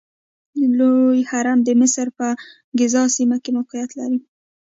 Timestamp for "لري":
3.99-4.19